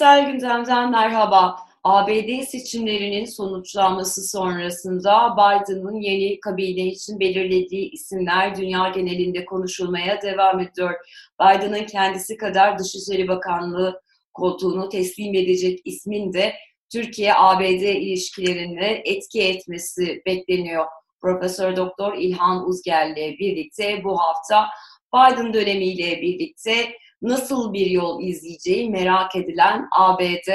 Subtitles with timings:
[0.00, 1.56] Küresel gündemden merhaba.
[1.84, 10.94] ABD seçimlerinin sonuçlanması sonrasında Biden'ın yeni kabine için belirlediği isimler dünya genelinde konuşulmaya devam ediyor.
[11.40, 14.00] Biden'ın kendisi kadar Dışişleri Bakanlığı
[14.34, 16.54] koltuğunu teslim edecek ismin de
[16.92, 20.86] Türkiye-ABD ilişkilerine etki etmesi bekleniyor.
[21.20, 24.66] Profesör Doktor İlhan Uzgel ile birlikte bu hafta
[25.14, 26.92] Biden dönemiyle birlikte
[27.22, 30.48] nasıl bir yol izleyeceği merak edilen ABD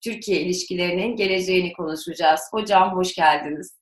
[0.00, 2.40] Türkiye ilişkilerinin geleceğini konuşacağız.
[2.52, 3.78] Hocam hoş geldiniz.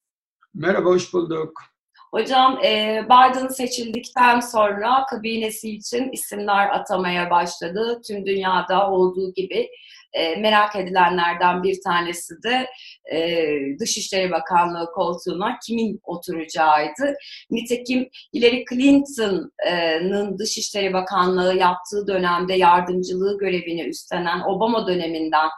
[0.54, 1.62] Merhaba, hoş bulduk.
[2.10, 8.00] Hocam e, Biden seçildikten sonra kabinesi için isimler atamaya başladı.
[8.06, 9.68] Tüm dünyada olduğu gibi
[10.12, 12.66] e, merak edilenlerden bir tanesi de
[13.12, 13.46] e,
[13.80, 17.14] Dışişleri Bakanlığı koltuğuna kimin oturacağıydı.
[17.50, 25.48] Nitekim Hillary Clinton'ın Dışişleri Bakanlığı yaptığı dönemde yardımcılığı görevini üstlenen Obama döneminden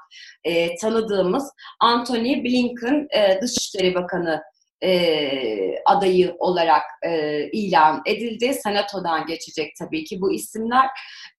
[0.80, 3.08] tanıdığımız Anthony Blinken
[3.42, 4.42] Dışişleri Bakanı
[4.82, 8.54] e, adayı olarak e, ilan edildi.
[8.54, 10.86] Senatodan geçecek tabii ki bu isimler.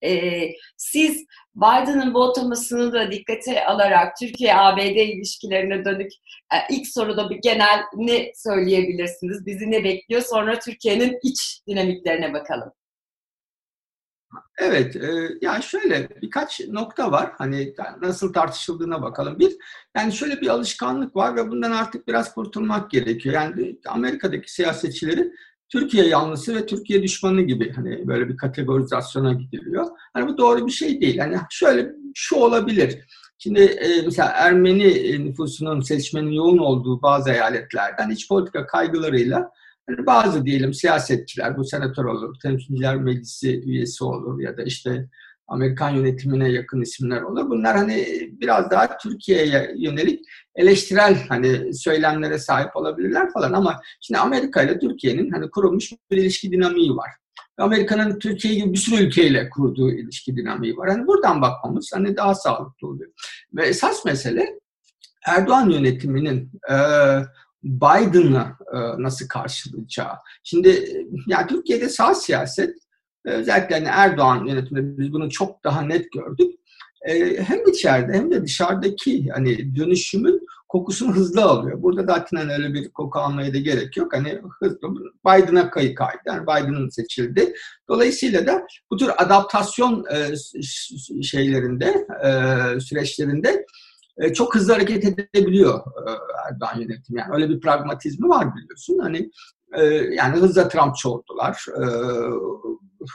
[0.03, 0.31] E,
[0.77, 1.25] siz
[1.55, 6.11] Biden'ın bu atamasını da dikkate alarak Türkiye-ABD ilişkilerine dönük
[6.53, 9.45] e, ilk soruda bir genel ne söyleyebilirsiniz?
[9.45, 10.21] Bizi ne bekliyor?
[10.21, 12.71] Sonra Türkiye'nin iç dinamiklerine bakalım.
[14.57, 17.31] Evet, e, yani şöyle birkaç nokta var.
[17.37, 19.39] Hani nasıl tartışıldığına bakalım.
[19.39, 19.51] Bir,
[19.97, 23.35] yani şöyle bir alışkanlık var ve bundan artık biraz kurtulmak gerekiyor.
[23.35, 25.31] Yani Amerika'daki siyasetçileri
[25.69, 29.85] Türkiye yanlısı ve Türkiye düşmanı gibi hani böyle bir kategorizasyona gidiliyor.
[30.13, 31.17] Hani bu doğru bir şey değil.
[31.17, 32.99] Hani şöyle şu olabilir.
[33.37, 39.51] Şimdi e, mesela Ermeni nüfusunun seçmenin yoğun olduğu bazı eyaletlerden iç politika kaygılarıyla
[40.05, 45.09] bazı diyelim siyasetçiler, bu senatör olur, temsilciler meclisi üyesi olur ya da işte
[45.47, 47.49] Amerikan yönetimine yakın isimler olur.
[47.49, 50.25] Bunlar hani biraz daha Türkiye'ye yönelik
[50.55, 56.51] eleştirel hani söylemlere sahip olabilirler falan ama şimdi Amerika ile Türkiye'nin hani kurulmuş bir ilişki
[56.51, 57.09] dinamiği var.
[57.57, 60.89] Amerika'nın Türkiye gibi bir sürü ülkeyle kurduğu ilişki dinamiği var.
[60.89, 63.11] Hani buradan bakmamız hani daha sağlıklı oluyor.
[63.53, 64.59] Ve esas mesele
[65.27, 66.75] Erdoğan yönetiminin e,
[67.63, 70.13] Biden'ı e, nasıl karşılayacağı.
[70.43, 72.75] Şimdi e, yani Türkiye'de sağ siyaset
[73.25, 76.55] e, özellikle hani Erdoğan yönetiminde biz bunu çok daha net gördük.
[77.37, 81.81] Hem içeride hem de dışarıdaki hani dönüşümün kokusunu hızlı alıyor.
[81.81, 84.13] Burada zaten hani öyle bir koku almaya da gerek yok.
[84.13, 84.95] Hani hızlı
[85.25, 86.19] Biden'a kayı kaydı.
[86.25, 87.53] Yani Biden'ın seçildi.
[87.89, 90.05] Dolayısıyla da bu tür adaptasyon
[91.21, 92.07] şeylerinde,
[92.79, 93.65] süreçlerinde
[94.21, 96.11] e, çok hızlı hareket edebiliyor e,
[96.47, 97.19] Erdoğan yönetimi.
[97.19, 98.99] Yani öyle bir pragmatizmi var biliyorsun.
[98.99, 99.31] Hani
[99.73, 101.65] e, yani hızla Trumpçı oldular.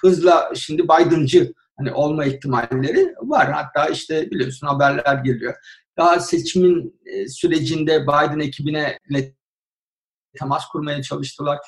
[0.02, 3.52] Hızla şimdi Biden'cı hani olma ihtimalleri var.
[3.52, 5.54] Hatta işte biliyorsun haberler geliyor.
[5.98, 8.98] Daha seçimin sürecinde Biden ekibine
[10.38, 11.58] temas kurmaya çalıştılar.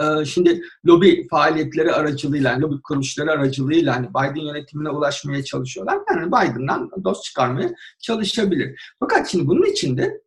[0.00, 5.98] Ee, şimdi lobi faaliyetleri aracılığıyla, lobi kuruluşları aracılığıyla hani Biden yönetimine ulaşmaya çalışıyorlar.
[6.10, 7.70] Yani Biden'dan dost çıkarmaya
[8.02, 8.94] çalışabilir.
[9.00, 10.20] Fakat şimdi bunun içinde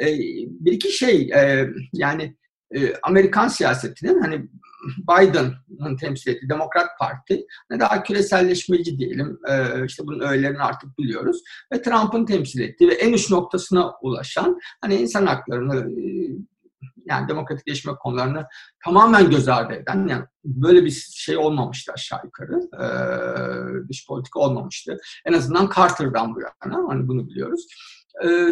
[0.00, 0.06] e,
[0.46, 2.36] bir iki şey e, yani
[2.74, 4.48] e, Amerikan siyasetinin hani
[4.98, 7.46] Biden'ın temsil ettiği Demokrat Parti
[7.80, 9.38] daha küreselleşmeci diyelim.
[9.86, 11.42] işte bunun öğelerini artık biliyoruz.
[11.72, 15.88] Ve Trump'ın temsil ettiği ve en üst noktasına ulaşan hani insan haklarını
[17.06, 18.46] yani demokratikleşme konularını
[18.84, 22.60] tamamen göz ardı eden yani böyle bir şey olmamıştı aşağı yukarı.
[22.74, 24.96] Ee, dış politika olmamıştı.
[25.26, 27.66] En azından Carter'dan bu yana hani bunu biliyoruz.
[28.24, 28.48] Ee,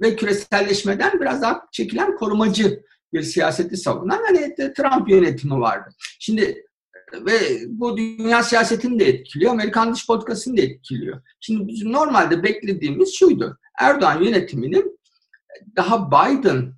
[0.00, 5.90] ve küreselleşmeden biraz daha çekilen korumacı bir siyaseti savunan hani Trump yönetimi vardı.
[6.18, 6.66] Şimdi
[7.12, 11.22] ve bu dünya siyasetini de etkiliyor, Amerikan dış politikasını da etkiliyor.
[11.40, 13.58] Şimdi bizim normalde beklediğimiz şuydu.
[13.80, 14.98] Erdoğan yönetiminin
[15.76, 16.72] daha Biden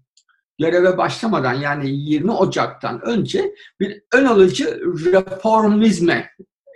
[0.58, 4.80] göreve başlamadan yani 20 Ocak'tan önce bir ön alıcı
[5.12, 6.30] reformizme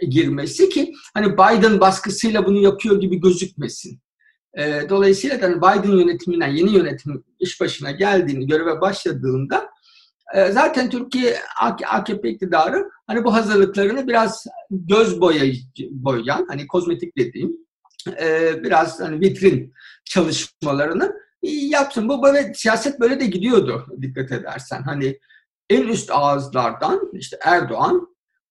[0.08, 4.00] girmesi ki hani Biden baskısıyla bunu yapıyor gibi gözükmesin.
[4.58, 9.70] E, dolayısıyla da hani Biden yönetiminden yeni yönetim iş başına geldiğini, göreve başladığında
[10.34, 11.36] e, zaten Türkiye
[11.88, 17.52] AKP iktidarı hani bu hazırlıklarını biraz göz boyayıcı, boyayan, hani kozmetik dediğim
[18.20, 19.72] e, biraz hani vitrin
[20.04, 22.08] çalışmalarını yapsın.
[22.08, 24.82] Bu böyle siyaset böyle de gidiyordu dikkat edersen.
[24.82, 25.18] Hani
[25.70, 28.08] en üst ağızlardan işte Erdoğan,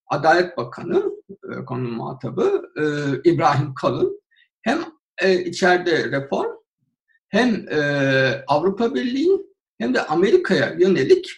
[0.08, 2.84] Adalet Bakanı, e, konu muhatabı e,
[3.30, 4.22] İbrahim Kalın
[4.62, 4.80] hem
[5.22, 6.52] e, içeride reform
[7.30, 7.80] hem e,
[8.48, 9.30] Avrupa Birliği
[9.78, 11.30] hem de Amerika'ya yönelik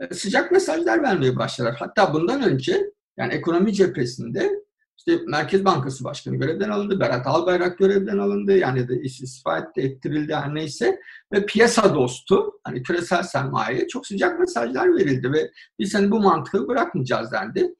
[0.00, 1.76] e, sıcak mesajlar vermeye başladılar.
[1.78, 4.65] Hatta bundan önce yani ekonomi cephesinde
[4.96, 10.34] İşte Merkez Bankası Başkanı görevden alındı, Berat Albayrak görevden alındı, yani de istifa etti, ettirildi
[10.34, 11.00] her neyse.
[11.32, 16.68] Ve piyasa dostu, hani küresel sermayeye çok sıcak mesajlar verildi ve biz hani bu mantığı
[16.68, 17.74] bırakmayacağız dendi.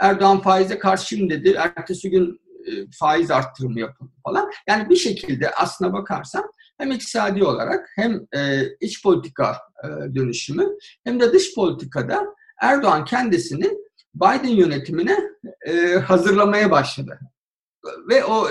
[0.00, 4.50] Erdoğan faize karşıyım dedi, ertesi gün e, faiz arttırımı yapıldı falan.
[4.68, 6.44] Yani bir şekilde aslına bakarsan
[6.78, 10.68] hem iktisadi olarak hem e, iç politika e, dönüşümü
[11.04, 12.24] hem de dış politikada
[12.60, 13.70] Erdoğan kendisini
[14.14, 15.18] Biden yönetimine
[15.66, 17.18] e, hazırlamaya başladı.
[18.08, 18.48] Ve o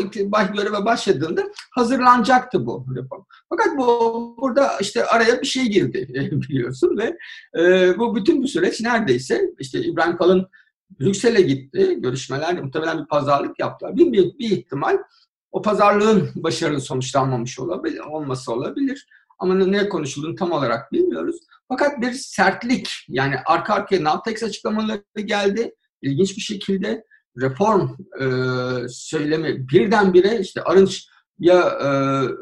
[0.55, 3.23] göreve başladığında hazırlanacaktı bu reform.
[3.49, 7.17] Fakat bu burada işte araya bir şey girdi biliyorsun ve
[7.61, 10.47] e, bu bütün bu süreç neredeyse işte İbrahim Kalın
[10.99, 11.97] Brüksel'e gitti.
[11.99, 13.95] Görüşmeler muhtemelen bir pazarlık yaptılar.
[13.95, 14.97] Bir, bir, bir ihtimal
[15.51, 19.07] o pazarlığın başarılı sonuçlanmamış olabilir, olması olabilir.
[19.39, 21.35] Ama ne konuşulduğunu tam olarak bilmiyoruz.
[21.71, 25.75] Fakat bir sertlik yani arka arkaya Navtex açıklamaları geldi.
[26.01, 27.03] İlginç bir şekilde
[27.41, 27.89] reform
[28.21, 28.25] e,
[28.89, 31.07] söylemi birdenbire işte Arınç
[31.39, 31.89] ya e,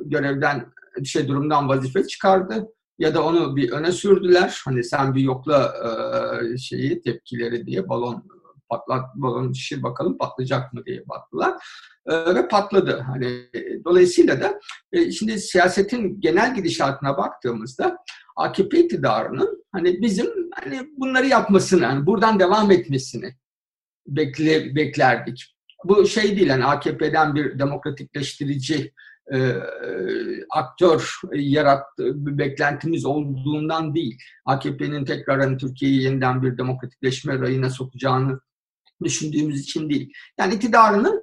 [0.05, 0.65] görevden
[1.05, 2.67] şey durumdan vazife çıkardı
[2.99, 4.61] ya da onu bir öne sürdüler.
[4.65, 8.27] Hani sen bir yokla e, şeyi tepkileri diye balon
[8.69, 11.53] patlat balon şişir bakalım patlayacak mı diye baktılar
[12.05, 12.99] e, ve patladı.
[12.99, 13.49] Hani
[13.85, 14.59] dolayısıyla da
[14.91, 17.97] e, şimdi siyasetin genel gidişatına baktığımızda
[18.35, 23.35] AKP iktidarının hani bizim hani bunları yapmasını, yani buradan devam etmesini
[24.07, 25.55] bekle, beklerdik.
[25.85, 28.93] Bu şey değil yani AKP'den bir demokratikleştirici
[29.33, 29.53] e,
[30.49, 34.17] aktör yarattı, bir beklentimiz olduğundan değil.
[34.45, 38.39] AKP'nin tekrar hani Türkiye'yi yeniden bir demokratikleşme rayına sokacağını
[39.03, 40.13] düşündüğümüz için değil.
[40.39, 41.21] Yani iktidarının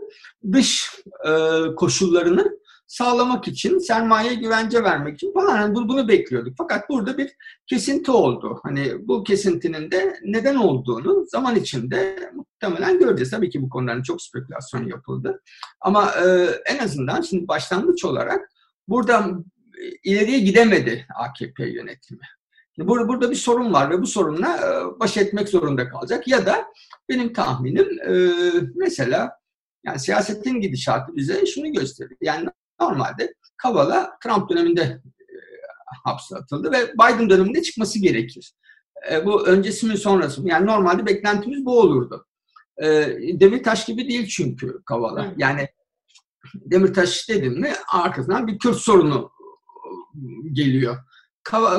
[0.53, 0.91] dış
[1.29, 1.31] e,
[1.77, 2.57] koşullarını
[2.87, 6.55] sağlamak için, sermaye güvence vermek için falan yani bunu bekliyorduk.
[6.59, 7.33] Fakat burada bir
[7.67, 8.61] kesinti oldu.
[8.63, 13.31] Hani bu kesintinin de neden olduğunu zaman içinde muhtemelen göreceğiz.
[13.31, 15.43] Tabii ki bu konuların çok spekülasyon yapıldı.
[15.81, 18.51] Ama e, en azından şimdi başlangıç olarak
[18.89, 19.31] burada
[20.05, 22.21] ileriye gidemedi AKP yönetimi.
[22.79, 26.29] Burada, burada bir sorun var ve bu sorunla e, baş etmek zorunda kalacak.
[26.29, 26.65] Ya da
[27.09, 28.33] benim tahminim e,
[28.75, 29.31] mesela
[29.85, 32.19] yani siyasetin gidişatı bize şunu gösteriyor.
[32.21, 32.49] Yani
[32.81, 35.03] normalde Kavala Trump döneminde e,
[36.05, 38.55] hapse atıldı ve Biden döneminde çıkması gerekir.
[39.25, 40.49] bu öncesi mi sonrası mı?
[40.49, 42.27] Yani normalde beklentimiz bu olurdu.
[43.33, 45.35] Demirtaş gibi değil çünkü Kavala.
[45.37, 45.69] Yani
[46.55, 49.31] Demirtaş dedim mi arkasından bir Kürt sorunu
[50.53, 50.97] geliyor.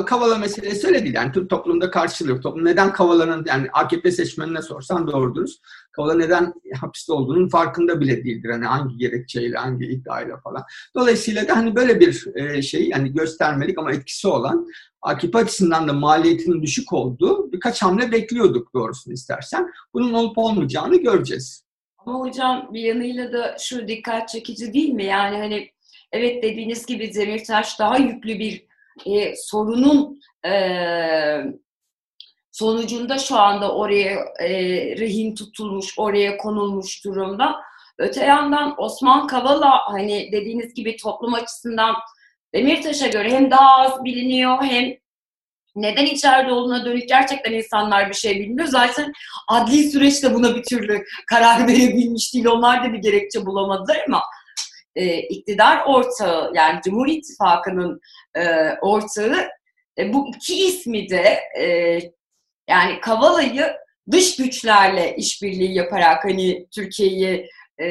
[0.06, 1.14] Kavala meselesi öyle değil.
[1.14, 5.48] Yani Türk toplumunda karşılığı Toplum neden Kavala'nın yani AKP seçmenine sorsan doğrudur.
[5.92, 8.50] Kavala neden hapiste olduğunun farkında bile değildir.
[8.50, 10.62] Hani hangi gerekçeyle, hangi iddiayla falan.
[10.94, 12.12] Dolayısıyla da hani böyle bir
[12.62, 14.66] şey yani göstermelik ama etkisi olan
[15.02, 19.70] AKP açısından da maliyetinin düşük olduğu birkaç hamle bekliyorduk doğrusunu istersen.
[19.94, 21.64] Bunun olup olmayacağını göreceğiz.
[21.98, 25.04] Ama hocam bir yanıyla da şu dikkat çekici değil mi?
[25.04, 25.70] Yani hani
[26.12, 28.67] evet dediğiniz gibi Demirtaş daha yüklü bir
[29.06, 30.52] e, sorunun e,
[32.52, 34.50] sonucunda şu anda oraya e,
[34.98, 37.56] rehin tutulmuş, oraya konulmuş durumda.
[37.98, 41.96] Öte yandan Osman Kavala hani dediğiniz gibi toplum açısından
[42.54, 44.94] Demirtaş'a göre hem daha az biliniyor hem
[45.76, 48.68] neden içeride olduğuna dönük gerçekten insanlar bir şey bilmiyor.
[48.68, 49.12] Zaten
[49.48, 52.46] adli süreçte buna bir türlü karar verebilmiş değil.
[52.46, 54.22] Onlar da bir gerekçe bulamadılar ama
[54.98, 58.00] e, iktidar ortağı yani Cumhur İttifakı'nın
[58.36, 59.48] e, ortağı
[59.98, 61.98] e, bu iki ismi de e,
[62.68, 63.72] yani Kavala'yı
[64.10, 67.48] dış güçlerle işbirliği yaparak hani Türkiye'yi
[67.80, 67.88] e,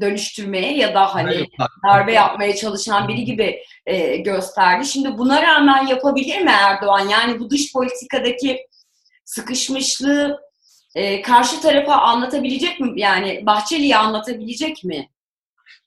[0.00, 1.46] dönüştürmeye ya da hani
[1.86, 4.86] darbe yapmaya çalışan biri gibi e, gösterdi.
[4.86, 7.08] Şimdi buna rağmen yapabilir mi Erdoğan?
[7.08, 8.66] Yani bu dış politikadaki
[9.24, 10.40] sıkışmışlığı
[10.94, 13.00] e, karşı tarafa anlatabilecek mi?
[13.00, 15.08] Yani Bahçeli'ye anlatabilecek mi?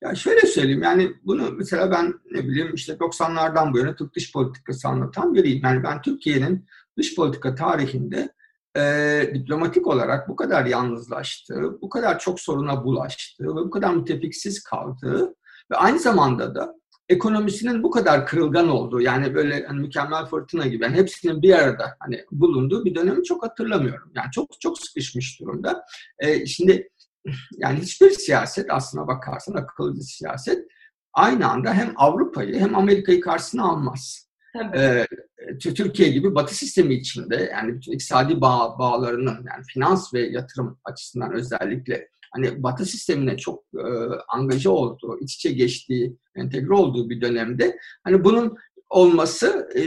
[0.04, 4.34] Ya şöyle söyleyeyim yani bunu mesela ben ne bileyim işte 90'lardan bu yana Türk dış
[4.34, 5.62] politikası anlatan biriyim.
[5.64, 6.66] Yani ben Türkiye'nin
[6.98, 8.34] dış politika tarihinde
[8.78, 14.64] e, diplomatik olarak bu kadar yalnızlaştığı, bu kadar çok soruna bulaştığı ve bu kadar mütefiksiz
[14.64, 15.36] kaldığı
[15.72, 16.76] ve aynı zamanda da
[17.10, 21.96] ekonomisinin bu kadar kırılgan olduğu yani böyle hani mükemmel fırtına gibi yani hepsinin bir arada
[22.00, 24.12] hani bulunduğu bir dönemi çok hatırlamıyorum.
[24.16, 25.86] Yani çok çok sıkışmış durumda.
[26.20, 26.90] E, şimdi
[27.58, 30.68] yani hiçbir siyaset aslına bakarsan akıllı siyaset
[31.14, 34.26] aynı anda hem Avrupa'yı hem Amerika'yı karşısına almaz.
[34.76, 35.08] Ee,
[35.60, 41.34] Türkiye gibi Batı sistemi içinde yani bütün iktisadi bağ, bağlarının yani finans ve yatırım açısından
[41.34, 43.88] özellikle hani Batı sistemine çok e,
[44.28, 48.58] angaja olduğu, iç içe geçtiği, entegre olduğu bir dönemde hani bunun
[48.90, 49.82] olması e,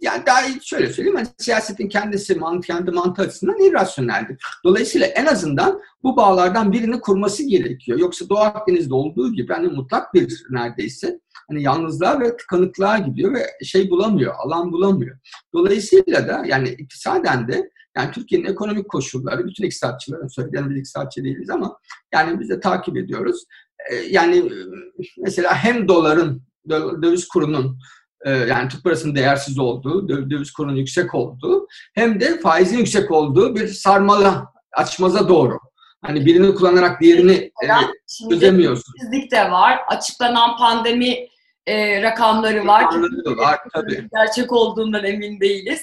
[0.00, 4.42] yani daha şöyle söyleyeyim hani siyasetin kendisi mant kendi mantığı açısından irrasyoneldir.
[4.64, 7.98] Dolayısıyla en azından bu bağlardan birini kurması gerekiyor.
[7.98, 13.46] Yoksa Doğu Akdeniz'de olduğu gibi hani mutlak bir neredeyse hani yalnızlığa ve tıkanıklığa gidiyor ve
[13.64, 15.18] şey bulamıyor, alan bulamıyor.
[15.54, 21.50] Dolayısıyla da yani iktisaden de yani Türkiye'nin ekonomik koşulları, bütün iktisatçıların söylediğini biz iktisatçı değiliz
[21.50, 21.76] ama
[22.14, 23.44] yani biz de takip ediyoruz.
[23.90, 24.50] E, yani
[25.18, 26.42] mesela hem doların,
[27.02, 27.78] döviz kurunun e,
[28.26, 33.68] yani Türk parasının değersiz olduğu, döviz kurunun yüksek olduğu hem de faizin yüksek olduğu bir
[33.68, 35.58] sarmala, açmaza doğru.
[36.02, 37.68] Hani birini kullanarak diğerini e,
[38.30, 38.94] çözemiyorsun.
[38.96, 39.80] İşsizlik de var.
[39.88, 41.28] Açıklanan pandemi
[41.66, 42.84] e, rakamları var.
[42.84, 44.08] Rakamları var tabii.
[44.14, 45.80] Gerçek olduğundan emin değiliz.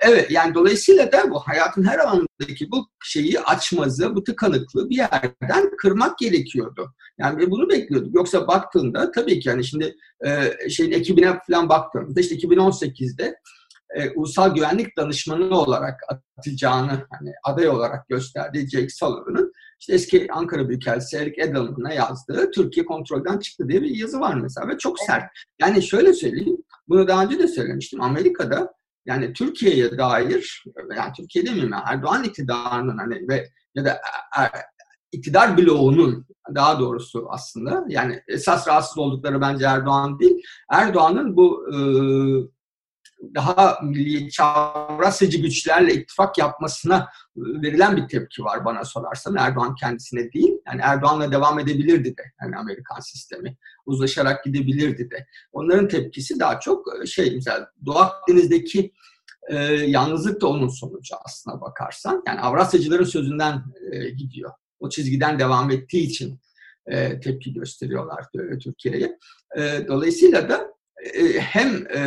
[0.00, 5.76] Evet yani dolayısıyla da bu hayatın her alanındaki bu şeyi açmazı, bu tıkanıklığı bir yerden
[5.76, 6.94] kırmak gerekiyordu.
[7.18, 8.14] Yani bunu bekliyorduk.
[8.14, 9.96] Yoksa baktığında tabii ki yani şimdi
[10.26, 13.36] e, şeyin ekibine falan baktığımızda işte 2018'de
[13.94, 16.00] e, ulusal güvenlik danışmanı olarak
[16.38, 22.86] atacağını hani aday olarak gösterdiği Jake Sullivan'ın işte eski Ankara Büyükelçisi Eric Edelman'a yazdığı Türkiye
[22.86, 25.24] kontrolden çıktı diye bir yazı var mesela ve çok sert.
[25.60, 26.56] Yani şöyle söyleyeyim,
[26.88, 28.02] bunu daha önce de söylemiştim.
[28.02, 28.72] Amerika'da
[29.06, 30.64] yani Türkiye'ye dair,
[30.96, 33.90] yani Türkiye demeyeyim yani Erdoğan iktidarının hani ve ya da
[34.38, 34.48] e, e,
[35.16, 40.42] iktidar bloğunun daha doğrusu aslında yani esas rahatsız oldukları bence Erdoğan değil.
[40.70, 41.76] Erdoğan'ın bu e,
[43.34, 49.36] daha milliyetçi çavrasıcı güçlerle ittifak yapmasına verilen bir tepki var bana sorarsan.
[49.36, 50.52] Erdoğan kendisine değil.
[50.66, 53.56] Yani Erdoğan'la devam edebilirdi de yani Amerikan sistemi.
[53.86, 55.26] Uzlaşarak gidebilirdi de.
[55.52, 58.92] Onların tepkisi daha çok şey mesela Doğu Akdeniz'deki
[59.48, 62.22] e, yalnızlık da onun sonucu aslına bakarsan.
[62.26, 64.50] Yani Avrasyacıların sözünden e, gidiyor.
[64.80, 66.40] O çizgiden devam ettiği için
[66.86, 69.18] e, tepki gösteriyorlar e, Türkiye'ye.
[69.56, 70.72] E, dolayısıyla da
[71.14, 72.02] e, hem e,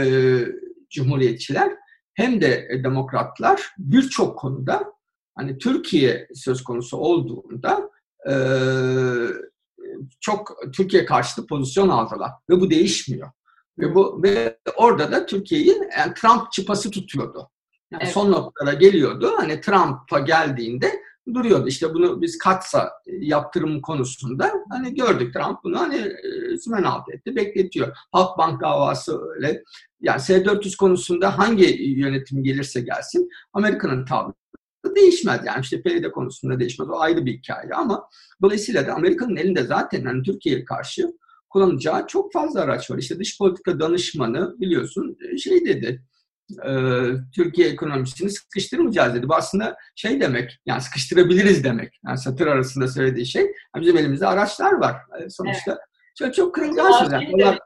[0.89, 1.71] Cumhuriyetçiler
[2.13, 4.93] hem de e, demokratlar birçok konuda
[5.35, 7.89] hani Türkiye söz konusu olduğunda
[8.29, 8.33] e,
[10.19, 13.31] çok Türkiye karşıtı pozisyon aldılar ve bu değişmiyor.
[13.79, 17.49] Ve bu ve orada da Türkiye'yi yani Trump çıpası tutuyordu.
[17.91, 18.13] Yani evet.
[18.13, 19.33] son noktada geliyordu.
[19.37, 21.01] Hani Trump'a geldiğinde
[21.33, 21.67] duruyordu.
[21.67, 27.35] İşte bunu biz katsa yaptırım konusunda hani gördük Trump bunu hani e, sümen alt etti,
[27.35, 27.97] bekletiyor.
[28.11, 29.63] Halkbank davası öyle.
[30.01, 34.33] Yani S-400 konusunda hangi yönetim gelirse gelsin Amerika'nın tavrı
[34.95, 35.41] değişmez.
[35.45, 36.89] Yani işte PYD konusunda değişmez.
[36.89, 38.09] O ayrı bir hikaye ama
[38.41, 41.13] dolayısıyla da Amerika'nın elinde zaten hani Türkiye'ye karşı
[41.49, 42.97] kullanacağı çok fazla araç var.
[42.97, 46.03] İşte dış politika danışmanı biliyorsun e, şey dedi
[46.65, 46.71] e,
[47.35, 49.29] Türkiye ekonomisini sıkıştırmayacağız dedi.
[49.29, 51.99] Bu aslında şey demek, yani sıkıştırabiliriz demek.
[52.05, 53.51] Yani satır arasında söylediği şey.
[53.75, 55.71] Bizim elimizde araçlar var e, sonuçta.
[55.71, 55.79] Evet.
[56.17, 57.29] Çok, çok kırılgan sözler.
[57.33, 57.59] Onlar...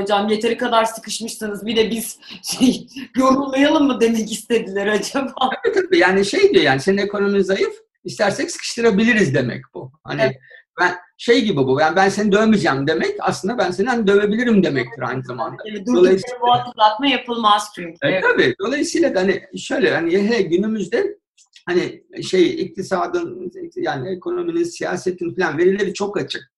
[0.00, 5.34] Hocam yeteri kadar sıkışmışsınız bir de biz şey yorulmayalım mı demek istediler acaba?
[5.64, 9.92] Tabii tabii yani şey diyor yani senin ekonomin zayıf istersek sıkıştırabiliriz demek bu.
[10.04, 10.36] Hani evet.
[10.80, 11.80] Ben şey gibi bu.
[11.80, 15.62] Yani ben seni dövmeyeceğim demek aslında ben seni hani dövebilirim demektir aynı zamanda.
[15.70, 17.98] Evet, Dolayısıyla bu hatırlatma yapılmaz çünkü.
[18.02, 18.54] Evet, tabii.
[18.60, 21.18] Dolayısıyla da hani şöyle hani hele günümüzde
[21.66, 26.57] hani şey iktisadın yani ekonominin, siyasetin falan verileri çok açık.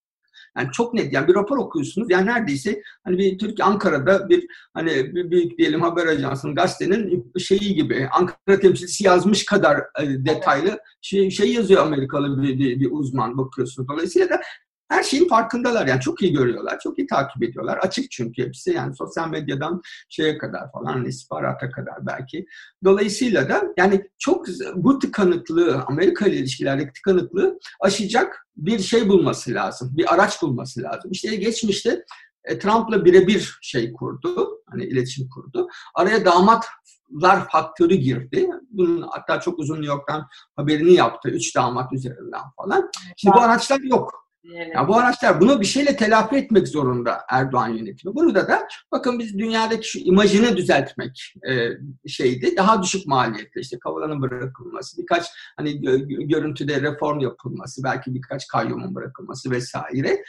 [0.57, 1.12] Yani çok net.
[1.12, 2.11] Yani bir rapor okuyorsunuz.
[2.11, 7.75] Yani neredeyse hani bir Türkiye Ankara'da bir hani bir büyük diyelim haber ajansının gazetenin şeyi
[7.75, 13.38] gibi Ankara temsilcisi yazmış kadar e, detaylı şey, şey yazıyor Amerikalı bir, bir, bir uzman
[13.38, 13.88] bakıyorsunuz.
[13.88, 14.40] Dolayısıyla da
[14.91, 17.79] her şeyin farkındalar yani çok iyi görüyorlar, çok iyi takip ediyorlar.
[17.79, 22.47] Açık çünkü hepsi yani sosyal medyadan şeye kadar falan hani istihbarata kadar belki.
[22.85, 29.93] Dolayısıyla da yani çok bu tıkanıklığı, Amerika ile ilişkilerdeki tıkanıklığı aşacak bir şey bulması lazım,
[29.97, 31.11] bir araç bulması lazım.
[31.11, 32.05] İşte geçmişte
[32.45, 35.69] e, Trump'la birebir şey kurdu, hani iletişim kurdu.
[35.95, 38.51] Araya damatlar faktörü girdi.
[38.71, 41.29] Bunun hatta çok uzun New York'tan haberini yaptı.
[41.29, 42.91] Üç damat üzerinden falan.
[43.17, 44.20] Şimdi bu araçlar yok.
[44.45, 48.15] Yani bu araçlar bunu bir şeyle telafi etmek zorunda Erdoğan yönetimi.
[48.15, 51.69] Bunu da bakın biz dünyadaki şu imajını düzeltmek e,
[52.09, 52.57] şeydi.
[52.57, 55.81] Daha düşük maliyetli işte Kavala'nın bırakılması, birkaç hani
[56.29, 60.25] görüntüde reform yapılması, belki birkaç kayyumun bırakılması vesaire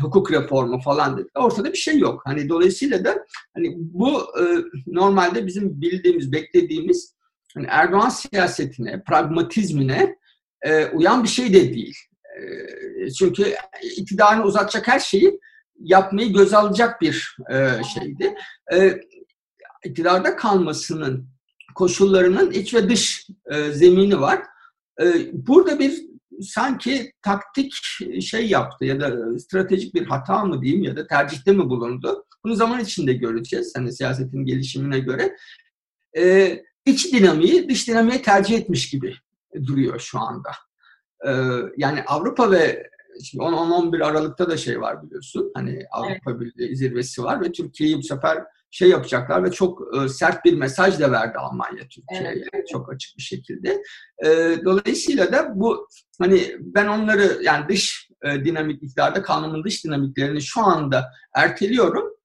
[0.00, 1.28] hukuk reformu falan dedi.
[1.34, 2.22] Ortada bir şey yok.
[2.24, 4.42] Hani dolayısıyla da hani bu e,
[4.86, 7.16] normalde bizim bildiğimiz, beklediğimiz
[7.54, 10.16] hani Erdoğan siyasetine, pragmatizmine
[10.62, 11.96] e, uyan bir şey de değil.
[13.18, 13.54] Çünkü
[13.96, 15.40] iktidarını uzatacak her şeyi
[15.78, 18.34] yapmayı göz alacak bir e, şeydi.
[18.72, 19.00] E,
[19.84, 21.28] iktidarda kalmasının
[21.74, 24.42] koşullarının iç ve dış e, zemini var.
[25.00, 26.06] E, burada bir
[26.40, 27.72] sanki taktik
[28.20, 32.24] şey yaptı ya da stratejik bir hata mı diyeyim ya da tercihte mi bulundu?
[32.44, 33.72] Bunu zaman içinde göreceğiz.
[33.76, 35.36] Hani siyasetin gelişimine göre.
[36.16, 39.14] Ee, iç dinamiği dış dinamiğe tercih etmiş gibi
[39.66, 40.50] duruyor şu anda.
[41.26, 41.32] Ee,
[41.76, 42.90] yani Avrupa ve
[43.24, 45.50] Şimdi 10-11 Aralık'ta da şey var biliyorsun.
[45.54, 46.40] Hani Avrupa evet.
[46.40, 48.38] Birliği zirvesi var ve Türkiye'yi bu sefer
[48.70, 52.68] şey yapacaklar ve çok e, sert bir mesaj da verdi Almanya Türkiye'ye evet.
[52.72, 53.82] çok açık bir şekilde.
[54.24, 54.28] E,
[54.64, 55.88] dolayısıyla da bu
[56.20, 61.04] hani ben onları yani dış e, dinamik iktidarda kanunun dış dinamiklerini şu anda
[61.34, 62.16] erteliyorum.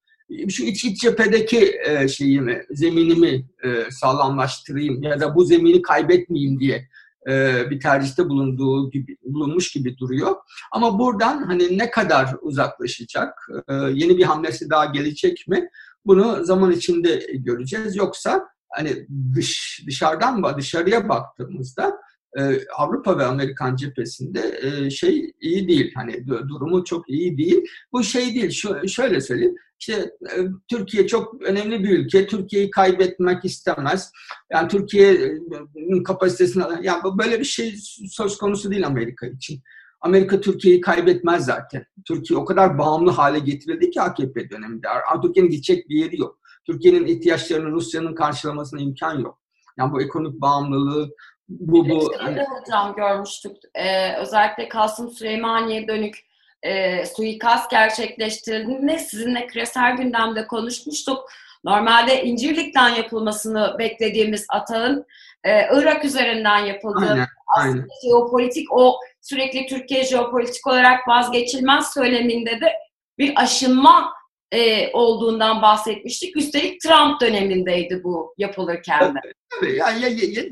[0.48, 6.88] Şu iç iç cephedeki e, şeyimi, zeminimi e, sağlamlaştırayım ya da bu zemini kaybetmeyeyim diye
[7.28, 10.36] e, bir tercihte bulunduğu gibi bulunmuş gibi duruyor.
[10.72, 15.68] Ama buradan hani ne kadar uzaklaşacak, e, yeni bir hamlesi daha gelecek mi?
[16.06, 17.96] Bunu zaman içinde göreceğiz.
[17.96, 21.92] Yoksa hani dış dışarıdan dışarıya baktığımızda
[22.38, 25.92] e, Avrupa ve Amerikan cephesinde e, şey iyi değil.
[25.94, 27.64] Hani durumu çok iyi değil.
[27.92, 28.50] Bu şey değil.
[28.86, 29.54] Şöyle söyleyeyim.
[29.80, 29.94] İşte
[30.36, 32.26] e, Türkiye çok önemli bir ülke.
[32.26, 34.12] Türkiye'yi kaybetmek istemez.
[34.52, 37.74] Yani Türkiye'nin kapasitesini yani böyle bir şey
[38.10, 39.62] söz konusu değil Amerika için.
[40.00, 41.86] Amerika Türkiye'yi kaybetmez zaten.
[42.06, 44.88] Türkiye o kadar bağımlı hale getirildi ki AKP döneminde.
[45.22, 46.38] Türkiye'nin gidecek bir yeri yok.
[46.66, 49.38] Türkiye'nin ihtiyaçlarını Rusya'nın karşılamasına imkan yok.
[49.78, 51.10] Yani bu ekonomik bağımlılığı
[51.48, 52.12] bu bu.
[52.18, 52.44] Hani...
[52.44, 53.56] hocam görmüştük.
[53.74, 56.18] Ee, özellikle Kasım Süleymaniye dönük
[56.62, 61.30] e, suikast gerçekleştirildiğinde sizinle küresel gündemde konuşmuştuk.
[61.64, 65.06] Normalde İncirlik'ten yapılmasını beklediğimiz atağın
[65.44, 67.86] e, Irak üzerinden yapıldığı aynen, aynen.
[68.04, 72.72] jeopolitik o sürekli Türkiye jeopolitik olarak vazgeçilmez söyleminde de
[73.18, 74.12] bir aşınma
[74.52, 76.36] e, olduğundan bahsetmiştik.
[76.36, 79.18] Üstelik Trump dönemindeydi bu yapılırken de.
[79.50, 80.00] Tabii, yani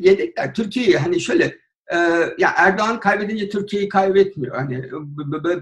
[0.00, 1.44] yedekler Türkiye'yi hani şöyle
[1.92, 1.96] e,
[2.38, 4.56] ya Erdoğan kaybedince Türkiye'yi kaybetmiyor.
[4.56, 4.90] Hani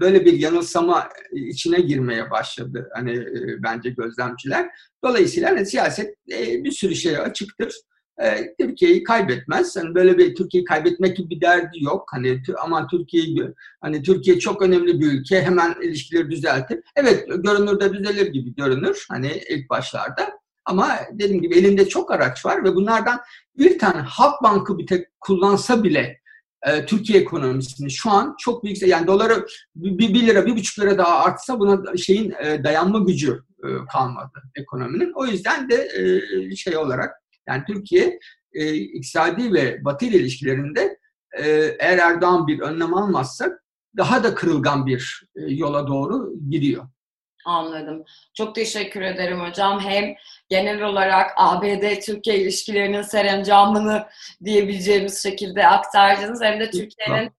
[0.01, 4.69] böyle bir yanılsama içine girmeye başladı hani e, bence gözlemciler.
[5.03, 7.75] Dolayısıyla hani siyaset e, bir sürü şeye açıktır
[8.23, 9.75] e, Türkiye'yi kaybetmez.
[9.75, 12.09] Hani böyle bir Türkiye'yi kaybetmek gibi bir derdi yok.
[12.11, 13.43] Hani aman Türkiye'yi
[13.81, 16.79] hani Türkiye çok önemli bir ülke hemen ilişkileri düzeltir.
[16.95, 20.39] Evet görünürde düzelir gibi görünür hani ilk başlarda.
[20.65, 23.19] Ama dediğim gibi elinde çok araç var ve bunlardan
[23.57, 26.19] bir tane Halk Bankı bir tek kullansa bile
[26.67, 30.97] e, Türkiye ekonomisini şu an çok büyük yani doları bir, bir lira bir buçuk lira
[30.97, 35.11] daha artsa buna şeyin e, dayanma gücü e, kalmadı ekonominin.
[35.15, 35.87] O yüzden de
[36.51, 37.11] e, şey olarak
[37.49, 38.19] yani Türkiye
[38.53, 40.97] e, iktisadi ve batı ile ilişkilerinde
[41.37, 43.59] e, eğer Erdoğan bir önlem almazsa
[43.97, 46.87] daha da kırılgan bir e, yola doğru gidiyor.
[47.45, 48.03] Anladım.
[48.33, 49.79] Çok teşekkür ederim hocam.
[49.79, 50.15] Hem
[50.49, 54.07] genel olarak ABD-Türkiye ilişkilerinin serencamını
[54.43, 57.31] diyebileceğimiz şekilde aktardınız hem de Türkiye'nin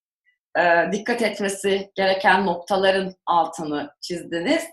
[0.59, 4.64] e, dikkat etmesi gereken noktaların altını çizdiniz.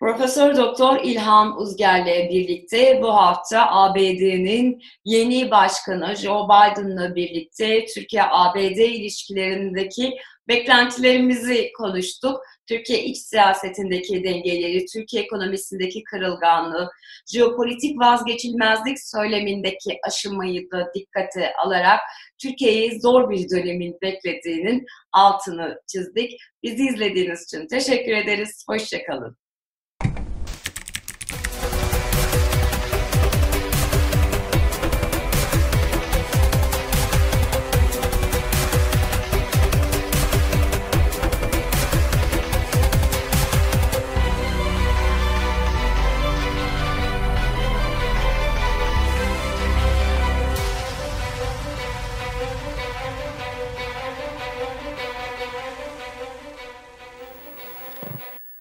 [0.00, 10.16] Profesör Doktor İlhan Uzger'le birlikte bu hafta ABD'nin yeni başkanı Joe Biden'la birlikte Türkiye-ABD ilişkilerindeki
[10.48, 12.40] beklentilerimizi konuştuk.
[12.66, 16.90] Türkiye iç siyasetindeki dengeleri, Türkiye ekonomisindeki kırılganlığı,
[17.32, 22.00] jeopolitik vazgeçilmezlik söylemindeki aşımayı da dikkate alarak
[22.42, 26.40] Türkiye'yi zor bir dönemin beklediğinin altını çizdik.
[26.62, 28.64] Bizi izlediğiniz için teşekkür ederiz.
[28.68, 29.43] Hoşçakalın.